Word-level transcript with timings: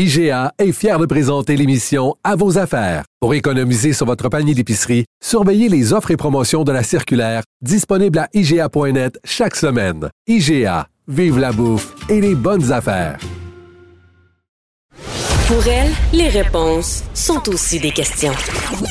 IGA 0.00 0.52
est 0.60 0.70
fier 0.70 0.96
de 1.00 1.06
présenter 1.06 1.56
l'émission 1.56 2.14
À 2.22 2.36
vos 2.36 2.56
affaires. 2.56 3.02
Pour 3.18 3.34
économiser 3.34 3.92
sur 3.92 4.06
votre 4.06 4.28
panier 4.28 4.54
d'épicerie, 4.54 5.06
surveillez 5.20 5.68
les 5.68 5.92
offres 5.92 6.12
et 6.12 6.16
promotions 6.16 6.62
de 6.62 6.70
la 6.70 6.84
circulaire 6.84 7.42
disponible 7.62 8.18
à 8.20 8.28
IGA.net 8.32 9.18
chaque 9.24 9.56
semaine. 9.56 10.08
IGA, 10.28 10.86
vive 11.08 11.40
la 11.40 11.50
bouffe 11.50 11.96
et 12.08 12.20
les 12.20 12.36
bonnes 12.36 12.70
affaires. 12.70 13.18
Pour 15.48 15.66
elle, 15.66 15.90
les 16.12 16.28
réponses 16.28 17.02
sont 17.12 17.48
aussi 17.48 17.80
des 17.80 17.90
questions. 17.90 18.34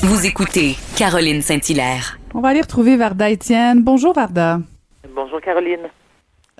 Vous 0.04 0.26
écoutez 0.26 0.76
Caroline 0.98 1.41
Saint-Hilaire. 1.41 2.20
On 2.34 2.41
va 2.41 2.49
aller 2.49 2.60
retrouver 2.60 2.98
Varda 2.98 3.30
Étienne. 3.30 3.82
Bonjour 3.82 4.12
Varda. 4.12 4.60
Bonjour 5.16 5.40
Caroline. 5.40 5.88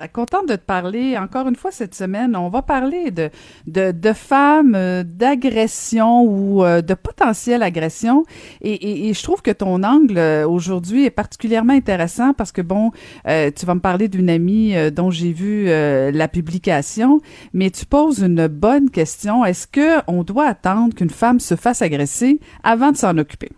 Euh, 0.00 0.06
contente 0.06 0.48
de 0.48 0.54
te 0.54 0.64
parler 0.64 1.18
encore 1.18 1.48
une 1.48 1.56
fois 1.56 1.72
cette 1.72 1.94
semaine. 1.94 2.36
On 2.36 2.50
va 2.50 2.62
parler 2.62 3.10
de, 3.10 3.30
de, 3.66 3.90
de 3.90 4.12
femmes, 4.12 4.76
euh, 4.76 5.02
d'agression 5.04 6.22
ou 6.22 6.62
euh, 6.62 6.82
de 6.82 6.94
potentielle 6.94 7.64
agression. 7.64 8.22
Et, 8.60 9.08
et, 9.08 9.12
je 9.12 9.22
trouve 9.24 9.42
que 9.42 9.50
ton 9.50 9.82
angle 9.82 10.18
aujourd'hui 10.46 11.04
est 11.04 11.10
particulièrement 11.10 11.72
intéressant 11.72 12.32
parce 12.32 12.52
que, 12.52 12.62
bon, 12.62 12.92
tu 13.24 13.66
vas 13.66 13.74
me 13.74 13.80
parler 13.80 14.08
d'une 14.08 14.30
amie 14.30 14.74
dont 14.92 15.10
j'ai 15.10 15.32
vu 15.32 15.66
la 15.66 16.28
publication, 16.28 17.20
mais 17.52 17.70
tu 17.70 17.86
poses 17.86 18.20
une 18.20 18.46
bonne 18.46 18.90
question. 18.90 19.44
Est-ce 19.44 19.66
que 19.66 20.00
on 20.06 20.22
doit 20.22 20.46
attendre 20.46 20.94
qu'une 20.94 21.10
femme 21.10 21.40
se 21.40 21.56
fasse 21.56 21.82
agresser 21.82 22.38
avant 22.62 22.92
de 22.92 22.96
s'en 22.96 23.16
occuper? 23.18 23.48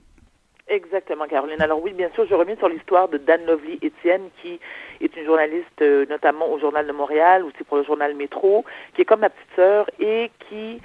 Exactement, 0.71 1.27
Caroline. 1.27 1.61
Alors 1.61 1.83
oui, 1.83 1.93
bien 1.93 2.11
sûr, 2.15 2.25
je 2.31 2.35
reviens 2.35 2.57
sur 2.57 2.69
l'histoire 2.69 3.09
de 3.09 3.19
Dan 3.19 3.45
Lovely 3.45 3.81
Étienne 3.83 4.31
qui 4.41 4.61
est 5.01 5.17
une 5.17 5.25
journaliste 5.25 5.83
euh, 5.83 6.07
notamment 6.09 6.51
au 6.51 6.59
Journal 6.59 6.87
de 6.87 6.93
Montréal, 6.93 7.45
aussi 7.45 7.65
pour 7.65 7.77
le 7.77 7.85
Journal 7.85 8.15
Métro, 8.15 8.65
qui 8.95 9.03
est 9.03 9.05
comme 9.05 9.21
ma 9.21 9.31
petite 9.31 9.57
sœur 9.57 9.87
et 9.99 10.31
qui 10.49 10.81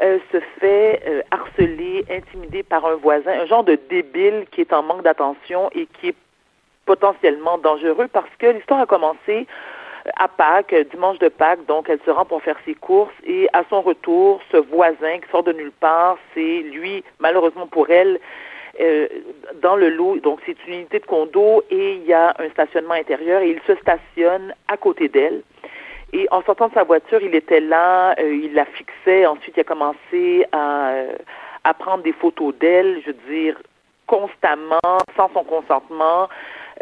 euh, 0.00 0.18
se 0.32 0.38
fait 0.60 1.02
euh, 1.06 1.22
harceler, 1.30 2.04
intimider 2.10 2.62
par 2.62 2.84
un 2.86 2.96
voisin, 2.96 3.32
un 3.32 3.46
genre 3.46 3.64
de 3.64 3.78
débile 3.88 4.46
qui 4.50 4.60
est 4.60 4.72
en 4.72 4.82
manque 4.82 5.02
d'attention 5.02 5.70
et 5.74 5.86
qui 5.86 6.08
est 6.08 6.16
potentiellement 6.84 7.58
dangereux 7.58 8.08
parce 8.12 8.30
que 8.38 8.46
l'histoire 8.46 8.80
a 8.80 8.86
commencé 8.86 9.46
à 10.16 10.28
Pâques, 10.28 10.74
dimanche 10.90 11.18
de 11.18 11.28
Pâques, 11.28 11.66
donc 11.66 11.88
elle 11.88 11.98
se 12.04 12.10
rend 12.10 12.24
pour 12.24 12.42
faire 12.42 12.56
ses 12.64 12.74
courses 12.74 13.14
et 13.24 13.48
à 13.52 13.64
son 13.68 13.80
retour, 13.80 14.40
ce 14.52 14.56
voisin 14.56 15.18
qui 15.18 15.28
sort 15.30 15.42
de 15.42 15.52
nulle 15.52 15.72
part, 15.72 16.16
c'est 16.34 16.60
lui, 16.60 17.02
malheureusement 17.18 17.66
pour 17.66 17.90
elle, 17.90 18.20
euh, 18.80 19.08
dans 19.62 19.76
le 19.76 19.88
lot, 19.90 20.18
donc 20.20 20.40
c'est 20.46 20.56
une 20.66 20.74
unité 20.74 20.98
de 20.98 21.06
condo 21.06 21.62
et 21.70 21.94
il 21.94 22.04
y 22.04 22.12
a 22.12 22.34
un 22.38 22.48
stationnement 22.50 22.94
intérieur 22.94 23.42
et 23.42 23.50
il 23.50 23.60
se 23.66 23.74
stationne 23.80 24.54
à 24.68 24.76
côté 24.76 25.08
d'elle. 25.08 25.42
Et 26.12 26.28
en 26.30 26.42
sortant 26.42 26.68
de 26.68 26.74
sa 26.74 26.84
voiture, 26.84 27.20
il 27.20 27.34
était 27.34 27.60
là, 27.60 28.14
euh, 28.18 28.34
il 28.34 28.54
la 28.54 28.64
fixait. 28.64 29.26
Ensuite, 29.26 29.56
il 29.56 29.60
a 29.60 29.64
commencé 29.64 30.46
à, 30.52 30.92
à 31.64 31.74
prendre 31.74 32.04
des 32.04 32.12
photos 32.12 32.54
d'elle, 32.54 33.02
je 33.04 33.10
veux 33.10 33.34
dire, 33.34 33.60
constamment, 34.06 34.98
sans 35.16 35.30
son 35.34 35.44
consentement. 35.44 36.28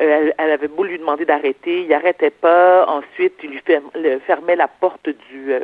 Euh, 0.00 0.30
elle, 0.36 0.50
avait 0.50 0.68
beau 0.68 0.84
lui 0.84 0.98
demander 0.98 1.24
d'arrêter, 1.24 1.82
il 1.82 1.88
n'arrêtait 1.88 2.30
pas. 2.30 2.86
Ensuite, 2.86 3.34
il 3.42 3.50
lui 3.50 3.62
fermait 4.26 4.56
la 4.56 4.68
porte 4.68 5.08
du 5.30 5.54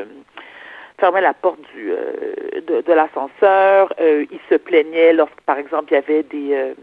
fermait 1.00 1.20
la 1.20 1.34
porte 1.34 1.60
du 1.74 1.90
euh, 1.90 2.82
de, 2.86 2.92
l'ascenseur. 2.92 3.92
Euh, 4.00 4.24
il 4.30 4.38
se 4.48 4.54
plaignait 4.54 5.12
lorsque, 5.12 5.40
par 5.40 5.58
exemple, 5.58 5.86
il 5.90 5.94
y 5.94 5.96
avait 5.96 6.22
des 6.22 6.52
euh, 6.52 6.74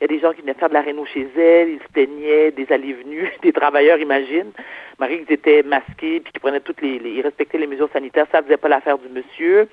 il 0.00 0.02
y 0.02 0.04
a 0.04 0.08
des 0.08 0.18
gens 0.18 0.32
qui 0.32 0.40
venaient 0.42 0.54
faire 0.54 0.68
de 0.68 0.74
la 0.74 0.82
réno 0.82 1.06
chez 1.06 1.28
elle. 1.36 1.70
Il 1.70 1.78
se 1.78 1.92
plaignait 1.92 2.50
des 2.50 2.66
allées-venues, 2.70 3.30
des 3.42 3.52
travailleurs, 3.52 3.98
imagine. 3.98 4.50
Marie, 4.98 5.24
ils 5.28 5.32
étaient 5.32 5.62
masqués 5.62 6.20
puis 6.20 6.32
qui 6.32 6.38
prenaient 6.40 6.60
toutes 6.60 6.82
les, 6.82 6.96
ils 6.96 7.20
respectaient 7.20 7.58
les 7.58 7.66
mesures 7.66 7.90
sanitaires. 7.92 8.26
Ça 8.32 8.42
faisait 8.42 8.56
pas 8.56 8.68
l'affaire 8.68 8.98
du 8.98 9.08
monsieur. 9.08 9.68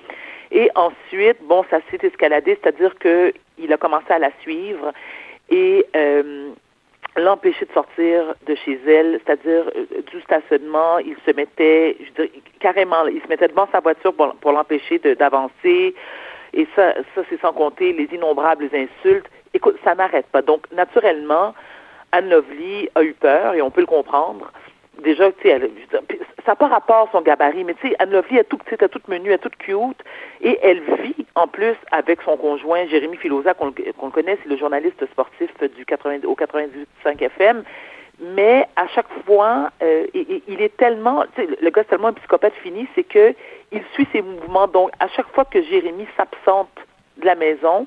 Et 0.52 0.70
ensuite, 0.74 1.38
bon, 1.42 1.64
ça 1.70 1.80
s'est 1.90 2.06
escaladé, 2.06 2.58
c'est-à-dire 2.62 2.94
que 2.98 3.32
il 3.58 3.72
a 3.72 3.76
commencé 3.76 4.10
à 4.10 4.18
la 4.18 4.30
suivre 4.42 4.92
et 5.50 5.86
l'empêcher 7.16 7.64
de 7.66 7.72
sortir 7.72 8.34
de 8.46 8.54
chez 8.54 8.78
elle, 8.86 9.20
c'est-à-dire 9.24 9.70
euh, 9.76 10.02
du 10.10 10.20
stationnement, 10.22 10.98
il 10.98 11.16
se 11.26 11.32
mettait, 11.32 11.96
je 12.00 12.12
dirais, 12.12 12.30
carrément, 12.60 13.06
il 13.06 13.20
se 13.22 13.28
mettait 13.28 13.48
devant 13.48 13.68
sa 13.72 13.80
voiture 13.80 14.14
pour, 14.14 14.34
pour 14.36 14.52
l'empêcher 14.52 14.98
d'avancer. 14.98 15.94
Et 16.52 16.66
ça, 16.76 16.94
ça 17.14 17.22
c'est 17.28 17.40
sans 17.40 17.52
compter 17.52 17.92
les 17.92 18.08
innombrables 18.12 18.68
insultes. 18.72 19.26
Écoute, 19.54 19.76
ça 19.84 19.94
n'arrête 19.94 20.26
pas. 20.26 20.42
Donc, 20.42 20.66
naturellement, 20.72 21.54
Anne 22.12 22.30
Lovely 22.30 22.88
a 22.94 23.02
eu 23.02 23.12
peur, 23.12 23.54
et 23.54 23.62
on 23.62 23.70
peut 23.70 23.80
le 23.80 23.86
comprendre 23.86 24.50
déjà, 25.02 25.32
tu 25.32 25.48
sais, 25.48 25.60
ça. 26.44 26.56
Pas 26.56 26.68
rapport 26.68 27.08
à 27.08 27.12
son 27.12 27.22
gabarit, 27.22 27.64
mais 27.64 27.74
tu 27.74 27.88
sais, 27.88 27.96
Anne 27.98 28.10
Lovely 28.10 28.38
est 28.38 28.44
tout 28.44 28.58
petite, 28.58 28.80
elle 28.80 28.86
est 28.86 28.88
toute 28.88 29.08
menue, 29.08 29.28
elle 29.28 29.34
est 29.34 29.38
toute 29.38 29.56
cute, 29.56 30.04
et 30.40 30.58
elle 30.62 30.80
vit 31.02 31.26
en 31.34 31.46
plus 31.46 31.74
avec 31.90 32.20
son 32.22 32.36
conjoint 32.36 32.86
Jérémy 32.86 33.16
Filosa, 33.16 33.54
qu'on 33.54 34.10
connaît, 34.10 34.38
c'est 34.42 34.48
le 34.48 34.56
journaliste 34.56 35.04
sportif 35.06 35.50
du 35.74 35.84
80, 35.84 36.18
au 36.24 36.34
98.5 36.34 37.22
FM, 37.22 37.64
mais 38.20 38.66
à 38.76 38.86
chaque 38.88 39.08
fois, 39.26 39.70
euh, 39.82 40.06
il, 40.14 40.60
est 40.62 40.76
tellement, 40.76 41.24
le 41.36 41.70
gars 41.70 41.80
est 41.80 41.84
tellement 41.84 42.08
un 42.08 42.12
psychopathe 42.12 42.54
fini, 42.62 42.86
c'est 42.94 43.04
que 43.04 43.34
il 43.72 43.82
suit 43.94 44.06
ses 44.12 44.22
mouvements, 44.22 44.68
donc 44.68 44.90
à 45.00 45.08
chaque 45.08 45.28
fois 45.34 45.44
que 45.44 45.60
Jérémy 45.62 46.06
s'absente 46.16 46.70
de 47.16 47.26
la 47.26 47.34
maison, 47.34 47.86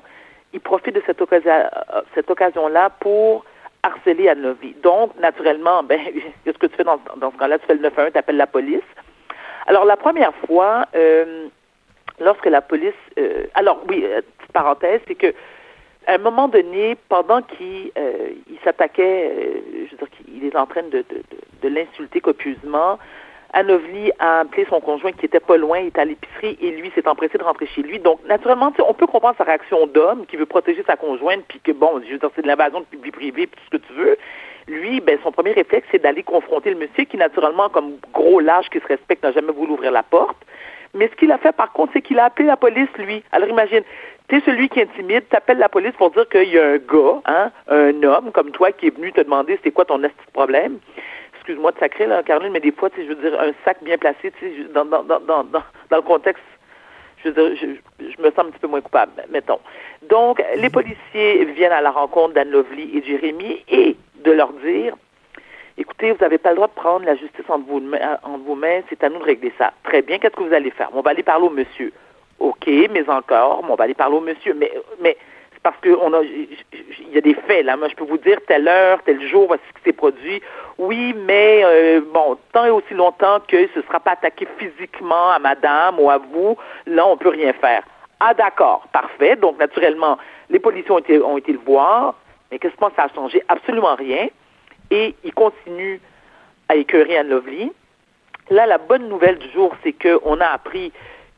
il 0.52 0.60
profite 0.60 0.94
de 0.94 1.02
cette 1.06 1.20
occasion-là 1.20 1.70
cette 2.14 2.30
occasion 2.30 2.70
pour 3.00 3.44
harceler 3.82 4.28
Anne 4.28 4.42
Lovely. 4.42 4.74
Donc, 4.82 5.18
naturellement, 5.18 5.82
ben, 5.88 6.00
qu'est-ce 6.44 6.58
que 6.58 6.66
tu 6.66 6.76
fais 6.76 6.84
dans, 6.84 7.00
dans 7.16 7.32
ce 7.32 7.36
cas-là? 7.36 7.58
Tu 7.58 7.66
fais 7.66 7.74
le 7.74 7.80
911, 7.80 8.12
tu 8.12 8.18
appelles 8.18 8.36
la 8.36 8.46
police. 8.46 8.80
Alors, 9.66 9.84
la 9.84 9.96
première 9.96 10.34
fois, 10.46 10.86
euh, 10.94 11.48
lorsque 12.20 12.46
la 12.46 12.62
police... 12.62 12.94
Euh, 13.18 13.46
alors, 13.54 13.82
oui, 13.88 14.02
euh, 14.04 14.22
petite 14.38 14.52
parenthèse, 14.52 15.00
c'est 15.06 15.14
que 15.14 15.34
à 16.06 16.14
un 16.14 16.18
moment 16.18 16.48
donné, 16.48 16.96
pendant 17.10 17.42
qu'il 17.42 17.92
il 17.96 18.58
s'attaquait, 18.64 19.30
je 19.74 19.90
veux 19.90 19.98
dire 19.98 20.08
qu'il 20.16 20.42
est 20.42 20.56
en 20.56 20.64
train 20.64 20.84
de, 20.84 20.88
de, 20.88 21.02
de, 21.02 21.68
de 21.68 21.68
l'insulter 21.68 22.22
copieusement, 22.22 22.98
Anovli 23.52 24.12
a 24.18 24.40
appelé 24.40 24.66
son 24.68 24.80
conjoint 24.80 25.12
qui 25.12 25.26
était 25.26 25.40
pas 25.40 25.56
loin, 25.56 25.78
il 25.78 25.86
est 25.86 25.98
à 25.98 26.04
l'épicerie 26.04 26.58
et 26.60 26.70
lui 26.70 26.90
s'est 26.94 27.08
empressé 27.08 27.38
de 27.38 27.42
rentrer 27.42 27.66
chez 27.66 27.82
lui. 27.82 27.98
Donc, 27.98 28.20
naturellement, 28.26 28.72
on 28.86 28.94
peut 28.94 29.06
comprendre 29.06 29.36
sa 29.38 29.44
réaction 29.44 29.86
d'homme 29.86 30.26
qui 30.26 30.36
veut 30.36 30.46
protéger 30.46 30.84
sa 30.86 30.96
conjointe, 30.96 31.44
puis 31.48 31.60
que, 31.60 31.72
bon, 31.72 32.00
je 32.04 32.12
veux 32.12 32.18
dire, 32.18 32.30
c'est 32.36 32.42
de 32.42 32.46
l'invasion 32.46 32.80
de 32.80 32.98
vie 33.02 33.10
privée, 33.10 33.46
puis 33.46 33.56
tout 33.56 33.64
ce 33.64 33.78
que 33.78 33.86
tu 33.86 33.92
veux. 33.94 34.18
Lui, 34.66 35.00
ben, 35.00 35.18
son 35.22 35.32
premier 35.32 35.52
réflexe, 35.52 35.88
c'est 35.90 36.02
d'aller 36.02 36.22
confronter 36.22 36.70
le 36.70 36.76
monsieur 36.76 37.04
qui, 37.04 37.16
naturellement, 37.16 37.70
comme 37.70 37.94
gros 38.12 38.40
lâche 38.40 38.68
qui 38.68 38.80
se 38.80 38.86
respecte, 38.86 39.22
n'a 39.22 39.32
jamais 39.32 39.52
voulu 39.52 39.72
ouvrir 39.72 39.92
la 39.92 40.02
porte. 40.02 40.36
Mais 40.94 41.08
ce 41.08 41.16
qu'il 41.16 41.32
a 41.32 41.38
fait, 41.38 41.52
par 41.52 41.72
contre, 41.72 41.92
c'est 41.94 42.02
qu'il 42.02 42.18
a 42.18 42.26
appelé 42.26 42.46
la 42.46 42.56
police, 42.56 42.88
lui. 42.98 43.22
Alors, 43.32 43.48
imagine, 43.48 43.82
tu 44.28 44.42
celui 44.42 44.68
qui 44.68 44.82
intimide, 44.82 45.26
t'appelles 45.30 45.58
la 45.58 45.70
police 45.70 45.92
pour 45.92 46.10
dire 46.10 46.28
qu'il 46.28 46.50
y 46.50 46.58
a 46.58 46.66
un 46.66 46.76
gars, 46.76 47.20
hein, 47.24 47.50
un 47.68 48.02
homme 48.02 48.30
comme 48.30 48.50
toi 48.50 48.72
qui 48.72 48.88
est 48.88 48.94
venu 48.94 49.10
te 49.12 49.22
demander 49.22 49.58
c'est 49.64 49.70
quoi 49.70 49.86
ton 49.86 50.02
problème 50.34 50.78
excuse-moi 51.48 51.72
de 51.72 51.78
sacrer, 51.78 52.06
là, 52.06 52.22
Caroline, 52.22 52.52
mais 52.52 52.60
des 52.60 52.72
fois, 52.72 52.90
je 52.94 53.02
veux 53.02 53.14
dire, 53.14 53.40
un 53.40 53.52
sac 53.64 53.78
bien 53.82 53.96
placé, 53.96 54.32
dans, 54.74 54.84
dans, 54.84 55.02
dans, 55.02 55.20
dans, 55.20 55.44
dans 55.44 55.96
le 55.96 56.02
contexte, 56.02 56.42
je 57.24 57.30
veux 57.30 57.34
dire, 57.34 57.80
je, 58.00 58.22
me 58.22 58.30
sens 58.30 58.40
un 58.40 58.50
petit 58.50 58.58
peu 58.60 58.66
moins 58.66 58.82
coupable, 58.82 59.12
mettons. 59.30 59.58
Donc, 60.10 60.42
les 60.56 60.68
policiers 60.68 61.46
viennent 61.46 61.72
à 61.72 61.80
la 61.80 61.90
rencontre 61.90 62.34
d'Anne 62.34 62.50
Lovely 62.50 62.98
et 62.98 63.02
Jérémy 63.02 63.64
et 63.68 63.96
de 64.16 64.30
leur 64.30 64.52
dire, 64.52 64.94
écoutez, 65.78 66.12
vous 66.12 66.18
n'avez 66.20 66.38
pas 66.38 66.50
le 66.50 66.56
droit 66.56 66.68
de 66.68 66.74
prendre 66.74 67.06
la 67.06 67.16
justice 67.16 67.48
entre 67.48 67.66
vos, 67.66 67.80
entre 67.80 68.44
vos 68.44 68.54
mains, 68.54 68.82
c'est 68.90 69.02
à 69.02 69.08
nous 69.08 69.18
de 69.18 69.24
régler 69.24 69.52
ça. 69.56 69.72
Très 69.84 70.02
bien, 70.02 70.18
qu'est-ce 70.18 70.36
que 70.36 70.42
vous 70.42 70.54
allez 70.54 70.70
faire? 70.70 70.90
On 70.92 71.00
va 71.00 71.12
aller 71.12 71.22
parler 71.22 71.46
au 71.46 71.50
monsieur. 71.50 71.92
OK, 72.40 72.66
mais 72.66 73.08
encore, 73.08 73.64
on 73.68 73.74
va 73.74 73.84
aller 73.84 73.94
parler 73.94 74.16
au 74.16 74.20
monsieur. 74.20 74.52
Mais, 74.54 74.70
mais 75.00 75.16
on 76.00 76.12
a, 76.12 76.22
il 76.22 77.12
y 77.12 77.18
a 77.18 77.20
des 77.20 77.34
faits 77.34 77.64
là. 77.64 77.76
Moi, 77.76 77.88
je 77.88 77.94
peux 77.94 78.04
vous 78.04 78.18
dire 78.18 78.38
telle 78.46 78.68
heure, 78.68 79.00
tel 79.04 79.20
jour, 79.28 79.46
voici 79.46 79.62
ce 79.68 79.78
qui 79.78 79.84
s'est 79.84 79.92
produit. 79.92 80.42
Oui, 80.78 81.14
mais 81.26 81.62
euh, 81.64 82.00
bon, 82.12 82.38
tant 82.52 82.64
et 82.64 82.70
aussi 82.70 82.94
longtemps 82.94 83.40
que 83.46 83.66
ce 83.74 83.78
ne 83.78 83.84
sera 83.84 84.00
pas 84.00 84.12
attaqué 84.12 84.46
physiquement 84.58 85.30
à 85.30 85.38
Madame 85.38 85.98
ou 85.98 86.10
à 86.10 86.18
vous, 86.18 86.56
là, 86.86 87.06
on 87.06 87.16
peut 87.16 87.30
rien 87.30 87.52
faire. 87.54 87.82
Ah, 88.20 88.34
d'accord, 88.34 88.86
parfait. 88.92 89.36
Donc, 89.36 89.58
naturellement, 89.58 90.18
les 90.50 90.58
policiers 90.58 90.90
ont 90.90 90.98
été, 90.98 91.20
ont 91.20 91.38
été 91.38 91.52
le 91.52 91.60
voir, 91.64 92.14
mais 92.50 92.58
qu'est-ce 92.58 92.74
que 92.74 92.94
ça 92.96 93.04
a 93.04 93.14
changé? 93.14 93.42
Absolument 93.48 93.94
rien. 93.94 94.28
Et 94.90 95.14
ils 95.24 95.34
continuent 95.34 96.00
à 96.68 96.76
écœurer 96.76 97.18
Anne 97.18 97.28
Lovely. 97.28 97.72
Là, 98.50 98.66
la 98.66 98.78
bonne 98.78 99.08
nouvelle 99.08 99.38
du 99.38 99.50
jour, 99.50 99.74
c'est 99.82 99.92
qu'on 99.92 100.40
a 100.40 100.46
appris 100.46 100.92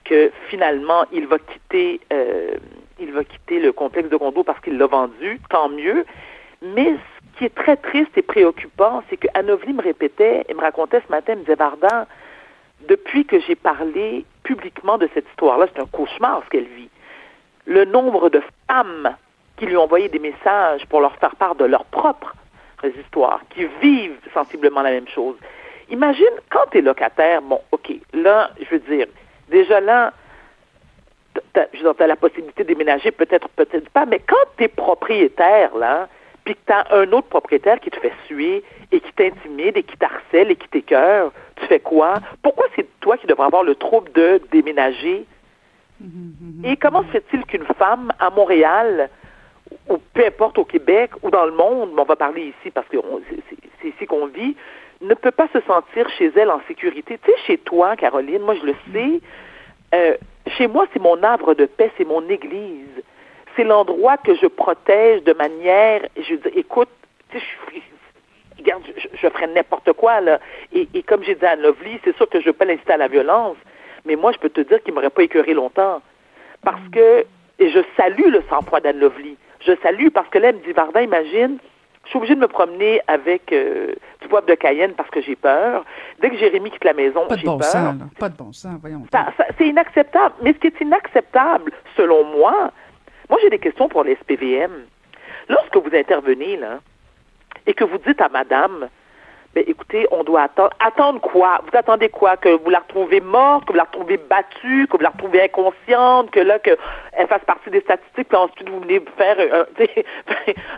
que 0.05 0.31
finalement, 0.49 1.05
il 1.13 1.27
va 1.27 1.39
quitter, 1.39 2.01
euh, 2.13 2.55
il 3.01 3.13
va 3.13 3.25
quitter 3.25 3.59
le 3.59 3.73
complexe 3.73 4.09
de 4.09 4.17
condo 4.17 4.45
parce 4.45 4.61
qu'il 4.61 4.79
l'a 4.79 4.87
vendu, 4.87 5.41
tant 5.49 5.69
mieux. 5.69 6.05
Mais 6.63 6.95
ce 6.95 7.39
qui 7.39 7.45
est 7.45 7.55
très 7.55 7.77
triste 7.77 8.17
et 8.17 8.23
préoccupant, 8.23 9.03
c'est 9.09 9.17
que 9.17 9.29
Anovli 9.35 9.73
me 9.73 9.83
répétait 9.83 10.45
et 10.49 10.55
me 10.55 10.61
racontait 10.61 11.03
ce 11.07 11.11
matin, 11.11 11.35
me 11.35 11.41
disait 11.41 11.55
Vardan, 11.55 12.07
depuis 12.89 13.25
que 13.25 13.41
j'ai 13.41 13.55
parlé 13.55 14.25
publiquement 14.43 14.99
de 14.99 15.09
cette 15.15 15.29
histoire-là, 15.31 15.67
c'est 15.73 15.81
un 15.81 15.87
cauchemar 15.87 16.43
ce 16.45 16.51
qu'elle 16.51 16.69
vit. 16.69 16.89
Le 17.67 17.85
nombre 17.85 18.31
de 18.31 18.43
femmes 18.69 19.17
qui 19.57 19.67
lui 19.67 19.77
ont 19.77 19.85
envoyé 19.85 20.09
des 20.09 20.19
messages 20.19 20.87
pour 20.87 21.01
leur 21.01 21.17
faire 21.17 21.37
part 21.37 21.55
de 21.55 21.65
leurs 21.65 21.85
propres 21.85 22.35
histoires, 22.99 23.41
qui 23.51 23.67
vivent 23.83 24.19
sensiblement 24.33 24.81
la 24.81 24.91
même 24.91 25.09
chose. 25.09 25.37
Imagine 25.91 26.33
quand 26.51 26.65
tu 26.71 26.79
es 26.79 26.81
locataire, 26.81 27.43
bon, 27.43 27.61
OK, 27.73 27.93
là, 28.15 28.51
je 28.59 28.69
veux 28.71 28.79
dire, 28.79 29.07
déjà 29.51 29.81
là, 29.81 30.13
tu 31.35 31.61
as, 31.61 32.07
la 32.07 32.17
possibilité 32.17 32.63
de 32.63 32.69
déménager, 32.69 33.11
peut-être, 33.11 33.49
peut-être 33.51 33.89
pas, 33.91 34.07
mais 34.07 34.19
quand 34.19 34.37
tu 34.57 34.65
es 34.65 34.69
propriétaire, 34.69 35.77
là, 35.77 36.09
puis 36.45 36.55
que 36.55 36.61
tu 36.67 36.73
as 36.73 36.87
un 36.95 37.13
autre 37.13 37.29
propriétaire 37.29 37.79
qui 37.81 37.91
te 37.91 37.99
fait 38.01 38.13
suer 38.27 38.65
et 38.93 39.01
qui 39.01 39.13
t'intimide 39.13 39.77
et 39.77 39.83
qui 39.83 39.97
t'harcèle 39.97 40.51
et 40.51 40.57
qui 40.57 40.69
t'écœure, 40.69 41.33
tu 41.57 41.67
fais 41.67 41.81
quoi? 41.81 42.15
Pourquoi 42.43 42.67
c'est 42.75 42.87
toi 43.01 43.17
qui 43.19 43.27
devrais 43.27 43.47
avoir 43.47 43.63
le 43.63 43.75
trouble 43.75 44.11
de 44.13 44.41
déménager? 44.51 45.27
Et 46.65 46.77
comment 46.77 47.03
se 47.05 47.09
fait-il 47.09 47.45
qu'une 47.45 47.67
femme 47.79 48.11
à 48.19 48.31
Montréal, 48.31 49.11
ou 49.89 49.99
peu 50.15 50.25
importe 50.25 50.57
au 50.59 50.65
Québec 50.65 51.11
ou 51.23 51.31
dans 51.31 51.45
le 51.45 51.53
monde, 51.53 51.91
mais 51.95 52.01
on 52.01 52.07
va 52.07 52.17
parler 52.17 52.55
ici 52.59 52.71
parce 52.71 52.89
que 52.89 52.97
c'est 53.81 53.89
ici 53.89 54.07
qu'on 54.07 54.27
vit, 54.27 54.57
ne 55.03 55.15
peut 55.15 55.31
pas 55.31 55.49
se 55.53 55.61
sentir 55.61 56.09
chez 56.11 56.33
elle 56.37 56.51
en 56.51 56.61
sécurité? 56.69 57.19
Tu 57.23 57.31
sais, 57.31 57.37
chez 57.47 57.59
toi, 57.59 57.97
Caroline, 57.97 58.43
moi 58.43 58.55
je 58.55 58.67
le 58.67 58.75
sais, 58.93 59.21
euh, 59.95 60.17
chez 60.57 60.67
moi 60.67 60.87
c'est 60.93 61.01
mon 61.01 61.23
arbre 61.23 61.55
de 61.55 61.67
paix, 61.67 61.91
c'est 61.97 62.05
mon 62.05 62.29
église. 62.29 63.03
C'est 63.57 63.65
l'endroit 63.65 64.17
que 64.17 64.35
je 64.35 64.47
protège 64.47 65.23
de 65.25 65.33
manière, 65.33 66.03
je 66.17 66.35
dis, 66.37 66.49
écoute, 66.59 66.89
je, 67.33 67.39
regarde, 68.59 68.83
je, 69.15 69.47
n'importe 69.55 69.93
quoi, 69.95 70.21
là. 70.21 70.39
Et, 70.73 70.87
comme 71.03 71.23
j'ai 71.25 71.35
dit 71.35 71.45
à 71.45 71.57
Lovely, 71.57 71.99
c'est 72.05 72.17
sûr 72.17 72.29
que 72.29 72.39
je 72.39 72.45
ne 72.47 72.51
veux 72.51 72.57
pas 72.57 72.65
l'inciter 72.65 72.93
à 72.93 72.97
la 72.97 73.09
violence, 73.09 73.57
mais 74.05 74.17
moi, 74.17 74.33
je 74.33 74.39
peux 74.39 74.51
te 74.51 74.61
dire 74.61 74.83
qu'il 74.83 74.93
ne 74.93 74.97
m'aurait 74.97 75.11
pas 75.11 75.23
écœuré 75.23 75.53
longtemps. 75.53 76.01
Parce 76.63 76.89
que, 76.93 77.25
et 77.59 77.71
je 77.71 77.81
salue 77.97 78.29
le 78.29 78.43
sang-froid 78.49 78.81
d'Anne 78.81 79.01
Lovely. 79.01 79.37
Je 79.67 79.73
salue 79.83 80.09
parce 80.09 80.29
que 80.29 80.39
là, 80.39 80.51
elle 80.51 80.57
me 80.57 80.61
dit, 80.61 81.05
imagine, 81.05 81.59
je 82.05 82.09
suis 82.11 82.17
obligée 82.19 82.35
de 82.35 82.41
me 82.41 82.49
promener 82.49 83.01
avec 83.07 83.53
euh, 83.53 83.95
du 84.21 84.29
poivre 84.29 84.47
de 84.47 84.55
Cayenne 84.55 84.93
parce 84.95 85.11
que 85.11 85.21
j'ai 85.21 85.37
peur. 85.37 85.85
Dès 86.21 86.31
que 86.31 86.37
Jérémy 86.39 86.71
quitte 86.71 86.85
la 86.85 86.95
maison, 86.95 87.27
j'ai 87.37 87.45
bon 87.45 87.59
peur. 87.59 87.69
Sens, 87.71 87.95
Pas 88.19 88.29
de 88.29 88.37
bon 88.37 88.53
sens, 88.53 88.79
voyons. 88.81 89.03
c'est 89.59 89.69
inacceptable. 89.69 90.35
Mais 90.43 90.53
ce 90.55 90.59
qui 90.59 90.67
est 90.69 90.81
inacceptable, 90.81 91.73
selon 91.97 92.25
moi, 92.25 92.73
moi 93.29 93.39
j'ai 93.43 93.51
des 93.51 93.59
questions 93.59 93.89
pour 93.89 94.03
les 94.05 94.17
SPVM. 94.17 94.73
Lorsque 95.49 95.77
vous 95.77 95.95
intervenez, 95.95 96.57
là, 96.57 96.81
et 97.67 97.75
que 97.75 97.85
vous 97.85 97.99
dites 97.99 98.21
à 98.21 98.29
madame, 98.29 98.89
ben 99.55 99.65
écoutez, 99.67 100.07
on 100.13 100.23
doit 100.23 100.43
attendre. 100.43 100.71
Attendre 100.79 101.21
quoi? 101.21 101.61
Vous 101.65 101.77
attendez 101.77 102.09
quoi? 102.09 102.37
Que 102.37 102.51
vous 102.51 102.71
la 102.71 102.79
retrouvez 102.79 103.21
morte, 103.21 103.65
que 103.65 103.73
vous 103.73 103.79
la 103.79 103.85
retrouvez 103.85 104.17
battue, 104.17 104.87
que 104.87 104.97
vous 104.97 105.03
la 105.03 105.11
retrouvez 105.11 105.43
inconsciente, 105.43 106.31
que 106.31 106.39
là, 106.39 106.61
qu'elle 106.61 106.79
fasse 107.29 107.45
partie 107.45 107.71
des 107.71 107.81
statistiques, 107.81 108.29
puis 108.29 108.37
ensuite 108.37 108.69
vous 108.69 108.81
venez 108.81 109.03
faire 109.19 109.37
euh, 109.41 109.65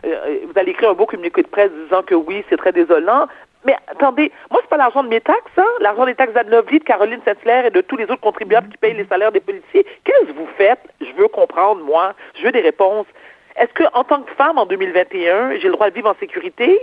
euh, 0.04 0.38
vous 0.46 0.58
allez 0.58 0.70
écrire 0.70 0.90
un 0.90 0.94
beau 0.94 1.04
communiqué 1.04 1.42
de 1.42 1.48
presse 1.48 1.70
disant 1.84 2.02
que 2.02 2.14
oui, 2.14 2.44
c'est 2.48 2.56
très 2.56 2.72
désolant. 2.72 3.26
Mais 3.64 3.76
attendez, 3.88 4.32
moi, 4.50 4.60
c'est 4.62 4.70
pas 4.70 4.78
l'argent 4.78 5.04
de 5.04 5.08
mes 5.08 5.20
taxes, 5.20 5.58
hein? 5.58 5.68
L'argent 5.80 6.06
des 6.06 6.14
taxes 6.14 6.32
d'Adnovli, 6.32 6.78
de 6.78 6.84
Caroline 6.84 7.20
Saint-Hilaire 7.24 7.66
et 7.66 7.70
de 7.70 7.80
tous 7.82 7.96
les 7.96 8.04
autres 8.04 8.20
contribuables 8.20 8.68
qui 8.70 8.78
payent 8.78 8.96
les 8.96 9.06
salaires 9.06 9.30
des 9.32 9.40
policiers. 9.40 9.86
Qu'est-ce 10.04 10.28
que 10.28 10.32
vous 10.32 10.48
faites? 10.56 10.80
Je 11.00 11.12
veux 11.12 11.28
comprendre, 11.28 11.84
moi. 11.84 12.14
Je 12.34 12.44
veux 12.44 12.52
des 12.52 12.60
réponses. 12.60 13.06
Est-ce 13.56 13.72
que, 13.74 13.84
en 13.92 14.02
tant 14.02 14.22
que 14.22 14.32
femme, 14.32 14.58
en 14.58 14.66
2021, 14.66 15.56
j'ai 15.58 15.68
le 15.68 15.74
droit 15.74 15.90
de 15.90 15.94
vivre 15.94 16.08
en 16.08 16.16
sécurité? 16.18 16.80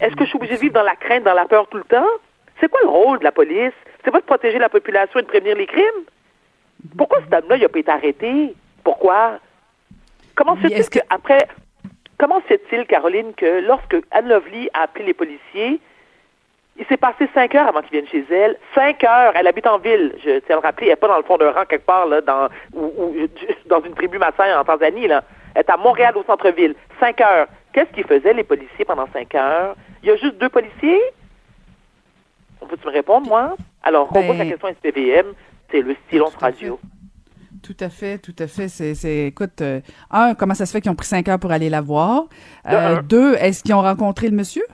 Est-ce 0.00 0.14
que 0.14 0.24
je 0.24 0.28
suis 0.28 0.36
obligée 0.36 0.54
de 0.54 0.60
vivre 0.60 0.74
dans 0.74 0.82
la 0.82 0.96
crainte, 0.96 1.24
dans 1.24 1.34
la 1.34 1.46
peur 1.46 1.66
tout 1.68 1.78
le 1.78 1.84
temps? 1.84 2.06
C'est 2.60 2.68
quoi 2.68 2.80
le 2.82 2.88
rôle 2.88 3.18
de 3.18 3.24
la 3.24 3.32
police? 3.32 3.72
C'est 4.04 4.10
pas 4.10 4.20
de 4.20 4.26
protéger 4.26 4.58
la 4.58 4.68
population 4.68 5.18
et 5.20 5.22
de 5.22 5.28
prévenir 5.28 5.56
les 5.56 5.66
crimes? 5.66 6.04
Pourquoi 6.96 7.20
cet 7.20 7.32
homme-là, 7.32 7.56
il 7.56 7.62
n'a 7.62 7.68
pas 7.68 7.78
été 7.78 7.90
arrêté? 7.90 8.54
Pourquoi? 8.84 9.38
Comment 10.34 10.56
se 10.56 10.62
fait-il 10.62 10.88
que... 10.88 10.98
après, 11.10 11.46
comment 12.18 12.40
se 12.42 12.46
fait-il, 12.46 12.86
Caroline, 12.86 13.32
que 13.34 13.60
lorsque 13.60 13.96
Anne 14.10 14.28
Lovely 14.28 14.68
a 14.74 14.82
appelé 14.82 15.06
les 15.06 15.14
policiers, 15.14 15.80
il 16.78 16.86
s'est 16.86 16.96
passé 16.96 17.28
cinq 17.34 17.54
heures 17.54 17.68
avant 17.68 17.82
qu'ils 17.82 17.92
viennent 17.92 18.08
chez 18.08 18.24
elle? 18.30 18.56
Cinq 18.74 19.04
heures. 19.04 19.32
Elle 19.34 19.46
habite 19.46 19.66
en 19.66 19.78
ville. 19.78 20.14
Je 20.24 20.38
tiens 20.40 20.56
à 20.56 20.60
le 20.60 20.66
rappeler. 20.66 20.86
Elle 20.86 20.92
n'est 20.92 20.96
pas 20.96 21.08
dans 21.08 21.18
le 21.18 21.22
fond 21.22 21.36
d'un 21.36 21.52
rang 21.52 21.64
quelque 21.66 21.84
part, 21.84 22.06
là, 22.06 22.20
dans, 22.20 22.48
ou, 22.74 23.14
dans 23.66 23.82
une 23.82 23.94
tribu 23.94 24.18
massin 24.18 24.58
en 24.58 24.64
Tanzanie, 24.64 25.06
là. 25.06 25.22
Est 25.54 25.68
à 25.68 25.76
Montréal, 25.76 26.16
au 26.16 26.24
centre-ville. 26.24 26.74
Cinq 27.00 27.20
heures. 27.20 27.48
Qu'est-ce 27.72 27.90
qu'ils 27.92 28.04
faisaient, 28.04 28.34
les 28.34 28.44
policiers, 28.44 28.84
pendant 28.84 29.06
cinq 29.12 29.34
heures? 29.34 29.76
Il 30.02 30.08
y 30.08 30.12
a 30.12 30.16
juste 30.16 30.38
deux 30.38 30.48
policiers? 30.48 31.00
On 32.60 32.66
peut-tu 32.66 32.86
me 32.86 32.92
répondre, 32.92 33.26
moi? 33.26 33.56
Alors, 33.82 34.08
on 34.10 34.14
pose 34.14 34.38
la 34.38 34.44
ben, 34.44 34.50
question 34.50 34.68
SPVM, 34.68 35.26
c'est 35.70 35.80
le 35.80 35.96
silence 36.10 36.34
radio. 36.36 36.78
Tout 37.62 37.76
à 37.80 37.88
fait, 37.88 38.18
tout 38.18 38.34
à 38.38 38.46
fait. 38.46 38.68
C'est, 38.68 39.26
écoute, 39.26 39.60
euh, 39.60 39.80
un, 40.10 40.34
comment 40.34 40.54
ça 40.54 40.66
se 40.66 40.72
fait 40.72 40.80
qu'ils 40.80 40.90
ont 40.90 40.96
pris 40.96 41.06
cinq 41.06 41.28
heures 41.28 41.38
pour 41.38 41.52
aller 41.52 41.70
la 41.70 41.80
voir? 41.80 42.24
Euh, 42.68 43.00
deux, 43.02 43.34
est-ce 43.34 43.62
qu'ils 43.62 43.74
ont 43.74 43.82
rencontré 43.82 44.28
le 44.28 44.36
monsieur? 44.36 44.64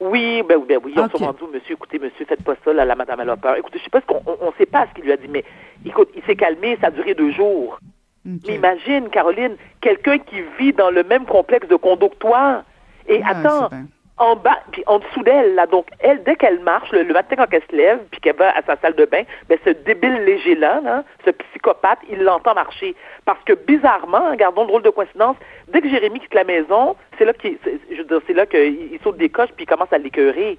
Oui, 0.00 0.42
ben, 0.48 0.60
ben 0.68 0.78
oui, 0.84 0.92
ils 0.94 1.00
ont 1.00 1.08
sûrement 1.08 1.32
dit, 1.32 1.44
monsieur, 1.52 1.74
écoutez, 1.74 1.98
monsieur, 1.98 2.26
faites 2.26 2.42
pas 2.42 2.54
ça, 2.64 2.72
là, 2.72 2.84
la 2.84 2.96
madame, 2.96 3.20
elle 3.20 3.30
a 3.30 3.36
peur. 3.36 3.56
Écoutez, 3.56 3.78
je 3.78 3.84
sais 3.84 3.90
pas 3.90 4.00
ce 4.00 4.06
qu'on, 4.06 4.22
on, 4.26 4.52
sait 4.58 4.66
pas 4.66 4.86
ce 4.88 4.94
qu'il 4.94 5.04
lui 5.04 5.12
a 5.12 5.16
dit, 5.16 5.28
mais 5.28 5.44
écoute, 5.86 6.10
il 6.16 6.22
s'est 6.24 6.36
calmé, 6.36 6.76
ça 6.80 6.88
a 6.88 6.90
duré 6.90 7.14
deux 7.14 7.30
jours. 7.30 7.78
Mais 8.24 8.54
imagine, 8.54 9.08
Caroline, 9.10 9.56
quelqu'un 9.80 10.18
qui 10.18 10.42
vit 10.58 10.72
dans 10.72 10.90
le 10.90 11.02
même 11.04 11.26
complexe 11.26 11.68
de 11.68 11.76
condo 11.76 12.08
que 12.08 12.16
toi. 12.16 12.62
Et 13.06 13.22
attends, 13.22 13.68
en 14.16 14.36
bas, 14.36 14.60
puis 14.70 14.82
en 14.86 15.00
dessous 15.00 15.22
d'elle, 15.24 15.54
là, 15.56 15.66
donc 15.66 15.88
elle, 15.98 16.22
dès 16.22 16.36
qu'elle 16.36 16.60
marche, 16.60 16.90
le, 16.92 17.04
matin 17.12 17.34
quand 17.36 17.46
elle 17.50 17.62
se 17.68 17.76
lève, 17.76 17.98
puis 18.10 18.20
qu'elle 18.20 18.36
va 18.36 18.56
à 18.56 18.62
sa 18.62 18.76
salle 18.76 18.94
de 18.94 19.04
bain, 19.06 19.22
ben 19.48 19.58
ce 19.64 19.70
débile 19.70 20.24
léger-là, 20.24 20.80
là, 20.82 21.04
ce 21.24 21.30
psychopathe, 21.30 21.98
il 22.08 22.22
l'entend 22.22 22.54
marcher. 22.54 22.94
Parce 23.24 23.42
que 23.44 23.54
bizarrement, 23.54 24.34
gardons 24.36 24.62
le 24.62 24.68
drôle 24.68 24.82
de 24.82 24.90
coïncidence, 24.90 25.36
dès 25.72 25.80
que 25.80 25.88
Jérémy 25.88 26.20
quitte 26.20 26.34
la 26.34 26.44
maison, 26.44 26.94
c'est 27.18 27.24
là 27.24 27.32
qu'il, 27.32 27.58
c'est 27.64 28.34
là 28.34 28.46
qu'il 28.46 28.98
saute 29.02 29.16
des 29.16 29.28
coches 29.28 29.50
puis 29.56 29.64
il 29.64 29.68
commence 29.68 29.92
à 29.92 29.98
l'écœurer. 29.98 30.58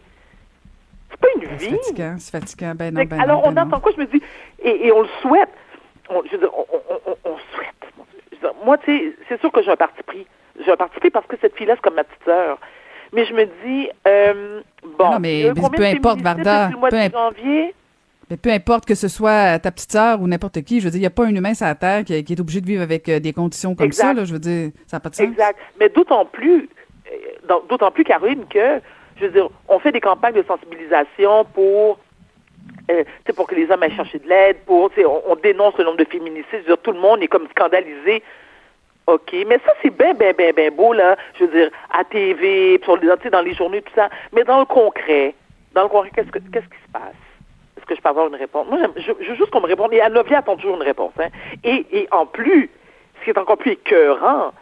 C'est 1.10 1.20
pas 1.20 1.28
une 1.36 1.56
vie. 1.56 1.70
C'est 1.70 1.78
fatigant, 1.78 2.16
c'est 2.20 2.32
fatigant. 2.38 2.74
Ben 2.76 2.94
non, 2.94 3.06
ben 3.06 3.20
Alors 3.22 3.42
on 3.46 3.54
ben 3.54 3.64
entend 3.64 3.80
quoi, 3.80 3.94
je 3.96 4.02
me 4.02 4.06
dis, 4.06 4.22
et, 4.62 4.88
et 4.88 4.92
on 4.92 5.04
le 5.04 5.10
souhaite 5.22 5.50
on, 6.10 6.24
je 6.26 6.32
veux 6.32 6.38
dire, 6.40 6.52
on, 6.54 6.66
on, 7.08 7.18
on 7.24 7.38
souhaite. 7.54 8.54
moi, 8.64 8.78
tu 8.78 8.98
sais, 8.98 9.16
c'est 9.28 9.40
sûr 9.40 9.52
que 9.52 9.62
j'ai 9.64 9.72
un 9.72 9.76
parti 9.76 10.04
pris. 10.04 10.26
J'ai 10.64 10.72
un 10.72 10.78
parti 10.78 11.00
pris 11.00 11.10
parce 11.10 11.28
que 11.28 11.36
cette 11.42 11.56
fille-là, 11.56 11.76
c'est 11.76 11.82
comme 11.82 11.96
ma 11.96 12.04
petite 12.04 12.24
sœur. 12.24 12.60
Mais 13.14 13.26
je 13.26 13.34
me 13.34 13.46
dis, 13.46 13.90
euh, 14.08 14.62
bon, 14.98 15.12
non, 15.12 15.20
mais, 15.20 15.52
peu 15.54 15.84
importe, 15.84 16.22
Varda, 16.22 16.70
peu, 16.90 16.98
mais 18.30 18.38
peu 18.38 18.50
importe 18.50 18.86
que 18.86 18.96
ce 18.96 19.08
soit 19.08 19.60
ta 19.60 19.72
petite 19.72 19.92
sœur 19.92 20.22
ou 20.22 20.28
n'importe 20.28 20.62
qui, 20.64 20.80
je 20.80 20.86
veux 20.86 20.92
dire, 20.92 20.98
il 20.98 21.02
n'y 21.02 21.08
a 21.08 21.12
pas 21.12 21.26
un 21.26 21.36
humain 21.36 21.54
sur 21.54 21.66
la 21.66 21.76
Terre 21.76 22.04
qui, 22.04 22.14
est 22.14 22.40
obligé 22.40 22.60
de 22.60 22.66
vivre 22.66 22.82
avec 22.82 23.08
euh, 23.08 23.20
des 23.20 23.34
conditions 23.34 23.76
comme 23.76 23.92
ça, 23.92 24.14
là, 24.14 24.26
je 24.26 24.34
veux 24.34 24.40
dire, 24.40 24.72
ça 24.88 24.98
n'a 24.98 25.02
pas 25.02 25.10
de 25.10 25.16
sens. 25.16 25.26
Exact. 25.26 25.60
Mais 25.80 25.90
d'autant 25.90 26.26
plus, 26.26 26.68
euh, 27.12 27.56
d'autant 27.70 27.92
plus, 27.92 28.04
Caroline, 28.04 28.46
que, 28.50 28.82
je 29.18 29.26
veux 29.26 29.32
dire, 29.32 29.50
on 29.68 29.80
fait 29.80 29.92
des 29.92 30.02
campagnes 30.02 30.34
de 30.34 30.44
sensibilisation 30.44 31.46
pour 31.54 32.00
euh, 32.92 33.04
pour 33.36 33.48
que 33.48 33.56
les 33.56 33.70
hommes 33.72 33.84
aillent 33.84 33.96
chercher 33.96 34.20
de 34.20 34.28
l'aide, 34.28 34.58
pour, 34.66 34.92
on, 34.98 35.22
on, 35.28 35.36
dénonce 35.36 35.78
le 35.78 35.84
nombre 35.86 35.98
de 35.98 36.06
féminicides, 36.06 36.64
tout 36.84 36.92
le 36.92 37.00
monde 37.00 37.24
est 37.24 37.28
comme 37.28 37.48
scandalisé. 37.50 38.24
OK, 39.08 39.36
mais 39.48 39.60
ça, 39.66 39.72
c'est 39.82 39.96
bien, 39.96 40.14
bien, 40.14 40.34
bien, 40.34 40.52
bien 40.52 40.72
beau, 40.72 40.94
là, 40.94 41.16
je 41.38 41.46
veux 41.46 41.52
dire, 41.52 41.70
à 41.92 42.04
TV, 42.04 42.80
sur 42.84 42.98
les, 42.98 43.30
dans 43.30 43.42
les 43.42 43.54
journaux, 43.54 43.80
tout 43.82 43.94
ça. 43.94 44.10
Mais 44.34 44.44
dans 44.44 44.60
le 44.60 44.66
concret, 44.66 45.36
dans 45.74 45.84
le 45.84 45.90
concret, 45.90 46.12
qu'est-ce, 46.16 46.30
qu'est-ce 46.30 46.66
qui 46.66 46.84
se 46.88 46.92
passe? 46.92 47.14
Est-ce 47.78 47.86
que 47.86 47.96
je 47.96 48.02
peux 48.02 48.10
avoir 48.10 48.28
une 48.28 48.36
réponse? 48.36 48.66
Moi, 48.68 48.80
je, 48.98 49.12
veux 49.12 49.36
juste 49.36 49.52
qu'on 49.52 49.62
me 49.62 49.68
réponde. 49.68 49.94
Et 49.94 50.02
Anovia 50.02 50.40
attend 50.40 50.56
toujours 50.56 50.78
une 50.78 50.84
réponse. 50.84 51.14
Hein. 51.20 51.28
Et, 51.64 51.86
et 51.92 52.08
en 52.12 52.26
plus, 52.26 52.70
ce 53.20 53.26
qui 53.26 53.30
est 53.30 53.38
encore 53.38 53.58
plus 53.58 53.74
écœurant, 53.74 54.54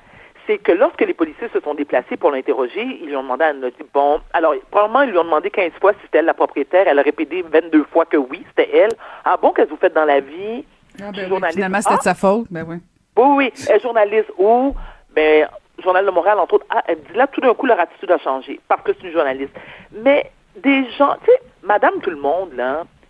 c'est 0.47 0.57
que 0.57 0.71
lorsque 0.71 1.01
les 1.01 1.13
policiers 1.13 1.49
se 1.53 1.59
sont 1.59 1.73
déplacés 1.73 2.17
pour 2.17 2.31
l'interroger, 2.31 2.81
ils 3.01 3.07
lui 3.07 3.15
ont 3.15 3.23
demandé 3.23 3.45
à 3.45 3.53
bon, 3.93 4.19
alors, 4.33 4.53
probablement, 4.71 5.01
ils 5.03 5.11
lui 5.11 5.17
ont 5.17 5.23
demandé 5.23 5.49
15 5.49 5.71
fois 5.79 5.93
si 5.93 5.99
c'était 6.03 6.19
elle 6.19 6.25
la 6.25 6.33
propriétaire. 6.33 6.85
Elle 6.87 6.99
a 6.99 7.01
répété 7.01 7.41
22 7.41 7.85
fois 7.85 8.05
que 8.05 8.17
oui, 8.17 8.43
c'était 8.49 8.75
elle. 8.75 8.93
Ah 9.25 9.37
bon, 9.41 9.51
qu'est-ce 9.51 9.67
que 9.67 9.71
vous 9.71 9.79
faites 9.79 9.93
dans 9.93 10.05
la 10.05 10.19
vie? 10.19 10.65
Ah, 11.01 11.11
ben 11.11 11.27
journaliste? 11.27 11.57
Finalement, 11.57 11.81
c'était 11.81 11.97
de 11.97 12.01
sa 12.01 12.15
faute. 12.15 12.47
Ben 12.49 12.65
oui. 12.67 12.77
Oui, 13.17 13.35
oui. 13.37 13.53
Elle 13.69 13.75
est 13.75 13.79
journaliste 13.79 14.31
où? 14.37 14.75
Ben, 15.15 15.47
Journal 15.81 16.05
de 16.05 16.11
Montréal, 16.11 16.39
entre 16.39 16.55
autres. 16.55 16.65
Ah, 16.69 16.83
elle 16.87 17.01
dit 17.01 17.13
là, 17.15 17.27
tout 17.27 17.41
d'un 17.41 17.53
coup, 17.53 17.65
leur 17.65 17.79
attitude 17.79 18.11
a 18.11 18.19
changé 18.19 18.59
parce 18.67 18.83
que 18.83 18.91
c'est 18.93 19.07
une 19.07 19.13
journaliste. 19.13 19.53
Mais 19.91 20.31
des 20.57 20.89
gens, 20.97 21.15
tu 21.23 21.31
sais, 21.31 21.39
Madame 21.63 21.99
Tout 22.01 22.11
le 22.11 22.17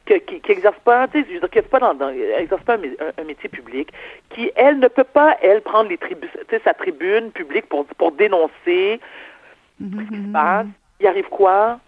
Qui, 0.05 0.19
qui, 0.41 0.51
exerce 0.51 0.79
pas, 0.83 1.07
tu 1.07 1.23
sais, 1.23 1.49
qui 1.49 1.61
pas 1.61 1.79
dans, 1.79 2.09
exerce 2.09 2.61
pas 2.63 2.75
un, 2.75 3.23
métier 3.23 3.47
public, 3.47 3.89
qui 4.31 4.51
elle 4.53 4.79
ne 4.79 4.89
peut 4.89 5.05
pas 5.05 5.37
elle 5.41 5.61
prendre 5.61 5.89
les 5.89 5.97
tribus, 5.97 6.29
sa 6.65 6.73
tribune 6.73 7.31
publique 7.31 7.67
pour 7.69 7.85
pour 7.85 8.11
dénoncer 8.11 8.99
ce 9.79 9.85
qui 9.85 10.27
se 10.27 10.33
passe. 10.33 10.67
Il 10.99 11.07
arrive 11.07 11.29
quoi? 11.29 11.79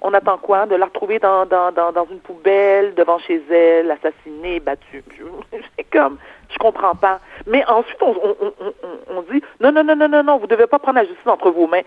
On 0.00 0.12
attend 0.12 0.38
quoi? 0.38 0.66
De 0.66 0.74
la 0.74 0.86
retrouver 0.86 1.18
dans, 1.18 1.46
dans, 1.46 1.72
dans, 1.72 1.90
dans 1.90 2.06
une 2.10 2.20
poubelle, 2.20 2.94
devant 2.94 3.18
chez 3.18 3.42
elle, 3.50 3.90
assassinée, 3.90 4.60
battue. 4.60 5.02
C'est 5.76 5.84
comme, 5.84 6.18
je 6.50 6.58
comprends 6.58 6.94
pas. 6.94 7.20
Mais 7.46 7.64
ensuite, 7.66 8.02
on, 8.02 8.14
on, 8.22 8.52
on, 8.60 8.72
on, 9.08 9.22
dit, 9.22 9.42
non, 9.60 9.72
non, 9.72 9.82
non, 9.82 9.96
non, 9.96 10.08
non, 10.08 10.22
non, 10.22 10.38
vous 10.38 10.46
devez 10.46 10.66
pas 10.66 10.78
prendre 10.78 10.98
la 10.98 11.06
justice 11.06 11.26
entre 11.26 11.50
vos 11.50 11.66
mains. 11.66 11.82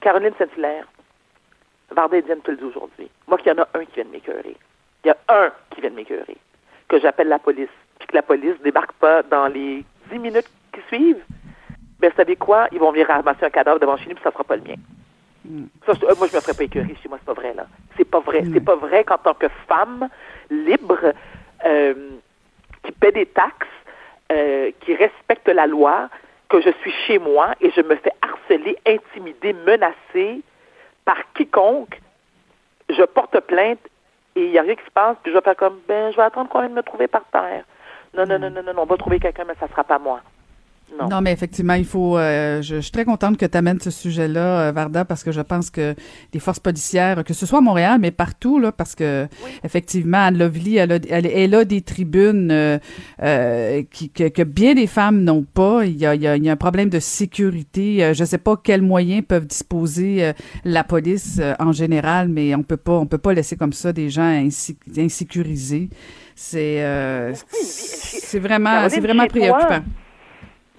Caroline 0.00 0.34
Saint-Hilaire, 0.38 0.86
Varda 1.90 2.18
et 2.18 2.22
Diane 2.22 2.40
aujourd'hui. 2.62 3.08
Moi, 3.26 3.38
qu'il 3.38 3.52
y 3.52 3.58
en 3.58 3.62
a 3.62 3.68
un 3.74 3.84
qui 3.86 3.94
vient 3.94 4.04
de 4.04 4.10
m'écœurer. 4.10 4.56
Il 5.04 5.08
y 5.08 5.10
a 5.10 5.16
un 5.28 5.52
qui 5.70 5.80
vient 5.80 5.90
de 5.90 5.96
m'écœurer. 5.96 6.36
Que 6.88 6.98
j'appelle 7.00 7.28
la 7.28 7.38
police. 7.38 7.68
Puis 7.98 8.08
que 8.08 8.14
la 8.14 8.22
police 8.22 8.54
débarque 8.62 8.92
pas 8.92 9.22
dans 9.22 9.46
les 9.48 9.84
dix 10.10 10.18
minutes 10.18 10.48
qui 10.72 10.80
suivent. 10.88 11.22
Ben, 12.00 12.10
vous 12.10 12.16
savez 12.16 12.36
quoi? 12.36 12.68
Ils 12.72 12.78
vont 12.78 12.90
venir 12.92 13.06
ramasser 13.08 13.44
un 13.44 13.50
cadavre 13.50 13.78
devant 13.80 13.96
chez 13.96 14.08
nous, 14.08 14.14
puis 14.14 14.24
ça 14.24 14.32
sera 14.32 14.44
pas 14.44 14.56
le 14.56 14.62
mien. 14.62 14.74
Ça, 15.86 15.92
je- 15.92 16.06
euh, 16.06 16.14
moi, 16.18 16.26
je 16.28 16.34
me 16.36 16.40
ferais 16.40 16.54
pas 16.54 16.64
écœurer 16.64 16.96
chez 17.02 17.08
moi, 17.08 17.18
c'est 17.20 17.26
pas 17.26 17.34
vrai, 17.40 17.52
là. 17.54 17.66
C'est 17.96 18.04
pas 18.08 18.20
vrai. 18.20 18.42
C'est 18.52 18.60
pas 18.64 18.76
vrai 18.76 19.04
qu'en 19.04 19.18
tant 19.18 19.34
que 19.34 19.48
femme 19.68 20.08
libre, 20.50 21.12
euh, 21.66 21.94
qui 22.82 22.92
paie 22.92 23.12
des 23.12 23.26
taxes, 23.26 23.66
euh, 24.32 24.70
qui 24.80 24.94
respecte 24.94 25.48
la 25.48 25.66
loi, 25.66 26.08
que 26.48 26.60
je 26.60 26.70
suis 26.80 26.92
chez 27.06 27.18
moi 27.18 27.54
et 27.60 27.70
je 27.70 27.80
me 27.82 27.94
fais 27.96 28.12
harceler, 28.22 28.76
intimider, 28.86 29.52
menacer 29.52 30.40
par 31.04 31.18
quiconque, 31.34 32.00
je 32.88 33.02
porte 33.02 33.38
plainte 33.40 33.80
et 34.36 34.44
il 34.44 34.50
n'y 34.50 34.58
a 34.58 34.62
rien 34.62 34.74
qui 34.74 34.84
se 34.84 34.90
passe, 34.90 35.16
puis 35.22 35.32
je 35.32 35.36
vais 35.38 35.44
faire 35.44 35.56
comme, 35.56 35.78
ben, 35.86 36.10
je 36.10 36.16
vais 36.16 36.22
attendre 36.22 36.48
qu'on 36.48 36.60
vienne 36.60 36.72
me 36.72 36.82
trouver 36.82 37.08
par 37.08 37.24
terre. 37.32 37.64
Non, 38.14 38.24
non, 38.26 38.38
non, 38.38 38.50
non, 38.50 38.62
non, 38.62 38.74
non, 38.74 38.82
on 38.82 38.86
va 38.86 38.96
trouver 38.96 39.18
quelqu'un, 39.18 39.44
mais 39.44 39.54
ça 39.58 39.68
sera 39.68 39.84
pas 39.84 39.98
moi. 39.98 40.20
Non. 41.00 41.08
Non, 41.08 41.20
mais 41.22 41.32
effectivement, 41.32 41.74
il 41.74 41.84
faut. 41.84 42.16
euh, 42.16 42.62
je, 42.62 42.76
je 42.76 42.80
suis 42.80 42.92
très 42.92 43.04
contente 43.04 43.36
que 43.36 43.46
tu 43.46 43.58
amènes 43.58 43.80
ce 43.80 43.90
sujet-là, 43.90 44.68
euh, 44.68 44.72
Varda, 44.72 45.04
parce 45.04 45.24
que 45.24 45.32
je 45.32 45.40
pense 45.40 45.68
que 45.68 45.96
les 46.32 46.38
forces 46.38 46.60
policières, 46.60 47.24
que 47.24 47.34
ce 47.34 47.46
soit 47.46 47.58
à 47.58 47.62
Montréal, 47.62 47.98
mais 48.00 48.12
partout, 48.12 48.60
là, 48.60 48.70
parce 48.70 48.94
que 48.94 49.26
effectivement, 49.64 50.18
Anne 50.18 50.38
Lovely, 50.38 50.76
elle 50.76 50.92
a, 50.92 50.98
elle, 51.10 51.26
elle 51.26 51.54
a 51.56 51.64
des 51.64 51.80
tribunes 51.80 52.50
euh, 52.52 53.82
qui, 53.90 54.08
que, 54.10 54.28
que 54.28 54.42
bien 54.42 54.74
des 54.74 54.86
femmes 54.86 55.24
n'ont 55.24 55.42
pas. 55.42 55.84
Il 55.84 55.96
y, 55.96 56.06
a, 56.06 56.14
il, 56.14 56.22
y 56.22 56.28
a, 56.28 56.36
il 56.36 56.44
y 56.44 56.48
a 56.48 56.52
un 56.52 56.56
problème 56.56 56.90
de 56.90 57.00
sécurité. 57.00 58.12
Je 58.14 58.24
sais 58.24 58.38
pas 58.38 58.56
quels 58.56 58.82
moyens 58.82 59.24
peuvent 59.26 59.46
disposer 59.46 60.32
la 60.64 60.84
police 60.84 61.40
en 61.58 61.72
général, 61.72 62.28
mais 62.28 62.54
on 62.54 62.62
peut 62.62 62.76
pas, 62.76 62.92
on 62.92 63.06
peut 63.06 63.18
pas 63.18 63.32
laisser 63.34 63.56
comme 63.56 63.72
ça 63.72 63.92
des 63.92 64.10
gens 64.10 64.30
insi- 64.30 64.76
insécurisés. 64.96 65.88
C'est, 66.36 66.84
c'est 67.52 68.38
vraiment, 68.38 68.88
c'est 68.88 69.00
vraiment 69.00 69.24
préoccupant. 69.26 69.82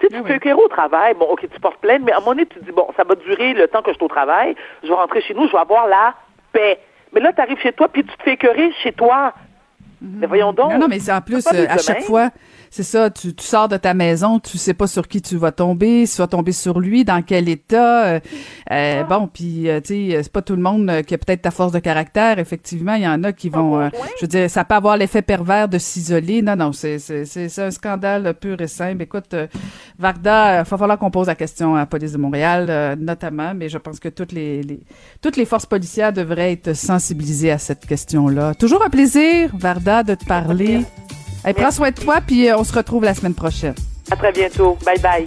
Tu 0.09 0.15
sais, 0.15 0.23
tu 0.23 0.31
Ah 0.31 0.35
écœurer 0.35 0.61
au 0.61 0.67
travail, 0.67 1.13
bon, 1.15 1.25
ok, 1.25 1.47
tu 1.51 1.59
portes 1.59 1.77
plainte, 1.77 2.01
mais 2.03 2.11
à 2.11 2.17
un 2.17 2.19
moment 2.19 2.31
donné, 2.31 2.45
tu 2.45 2.59
te 2.59 2.65
dis, 2.65 2.71
bon, 2.71 2.87
ça 2.95 3.03
va 3.03 3.15
durer 3.15 3.53
le 3.53 3.67
temps 3.67 3.81
que 3.81 3.91
je 3.91 3.95
suis 3.95 4.05
au 4.05 4.09
travail, 4.09 4.55
je 4.83 4.87
vais 4.87 4.93
rentrer 4.93 5.21
chez 5.21 5.33
nous, 5.33 5.47
je 5.47 5.51
vais 5.51 5.59
avoir 5.59 5.87
la 5.87 6.13
paix. 6.51 6.79
Mais 7.13 7.21
là, 7.21 7.31
tu 7.33 7.41
arrives 7.41 7.59
chez 7.59 7.73
toi, 7.73 7.87
puis 7.87 8.03
tu 8.03 8.15
te 8.15 8.23
fais 8.23 8.33
écœurer 8.33 8.71
chez 8.83 8.91
toi. 8.91 9.33
Mais 10.01 10.27
voyons 10.27 10.53
donc. 10.53 10.71
Non, 10.71 10.79
non, 10.79 10.87
mais 10.87 10.99
c'est 10.99 11.11
en 11.11 11.21
plus, 11.21 11.45
euh, 11.53 11.65
à 11.69 11.77
chaque 11.77 12.03
fois, 12.03 12.29
c'est 12.69 12.83
ça, 12.83 13.09
tu, 13.09 13.33
tu 13.33 13.43
sors 13.45 13.67
de 13.69 13.77
ta 13.77 13.93
maison, 13.93 14.39
tu 14.39 14.57
sais 14.57 14.73
pas 14.73 14.87
sur 14.87 15.07
qui 15.07 15.21
tu 15.21 15.37
vas 15.37 15.51
tomber, 15.51 16.05
si 16.05 16.15
tu 16.15 16.21
vas 16.21 16.27
tomber 16.27 16.51
sur 16.51 16.79
lui, 16.79 17.05
dans 17.05 17.21
quel 17.21 17.47
état. 17.49 18.05
euh, 18.05 18.19
euh, 18.71 19.03
Bon, 19.03 19.27
puis, 19.31 19.69
euh, 19.69 19.79
tu 19.81 20.11
sais, 20.11 20.23
c'est 20.23 20.31
pas 20.31 20.41
tout 20.41 20.55
le 20.55 20.61
monde 20.61 20.91
qui 21.07 21.13
a 21.13 21.17
peut-être 21.17 21.43
ta 21.43 21.51
force 21.51 21.71
de 21.71 21.79
caractère. 21.79 22.39
Effectivement, 22.39 22.95
il 22.95 23.03
y 23.03 23.07
en 23.07 23.23
a 23.23 23.31
qui 23.31 23.49
vont, 23.49 23.89
je 24.17 24.21
veux 24.21 24.27
dire, 24.27 24.49
ça 24.49 24.65
peut 24.65 24.75
avoir 24.75 24.97
l'effet 24.97 25.21
pervers 25.21 25.69
de 25.69 25.77
s'isoler. 25.77 26.41
Non, 26.41 26.55
non, 26.55 26.71
c'est 26.73 26.99
c'est- 26.99 27.25
c'est- 27.25 27.49
c'est 27.49 27.63
un 27.63 27.71
scandale 27.71 28.33
pur 28.33 28.59
et 28.61 28.67
simple. 28.67 29.01
Écoute, 29.03 29.33
Varda, 29.97 30.61
il 30.61 30.69
va 30.69 30.77
falloir 30.77 30.97
qu'on 30.97 31.11
pose 31.11 31.27
la 31.27 31.35
question 31.35 31.75
à 31.75 31.79
la 31.79 31.85
police 31.85 32.11
de 32.11 32.17
Montréal, 32.17 32.97
notamment, 32.99 33.53
mais 33.55 33.69
je 33.69 33.77
pense 33.77 33.99
que 33.99 34.09
toutes 34.09 34.31
les, 34.31 34.61
les- 34.63 34.81
toutes 35.21 35.37
les 35.37 35.45
forces 35.45 35.65
policières 35.65 36.11
devraient 36.11 36.51
être 36.53 36.73
sensibilisées 36.73 37.51
à 37.51 37.57
cette 37.57 37.85
question-là. 37.85 38.53
Toujours 38.55 38.83
un 38.85 38.89
plaisir, 38.89 39.51
Varda, 39.57 39.84
de 39.85 40.15
te 40.15 40.25
parler. 40.25 40.81
Hey, 41.45 41.53
prends 41.53 41.71
soin 41.71 41.91
de 41.91 41.95
toi, 41.95 42.21
puis 42.25 42.49
euh, 42.49 42.57
on 42.57 42.63
se 42.63 42.73
retrouve 42.73 43.03
la 43.03 43.13
semaine 43.13 43.35
prochaine. 43.35 43.75
À 44.11 44.15
très 44.15 44.31
bientôt. 44.31 44.77
Bye 44.83 44.99
bye. 44.99 45.25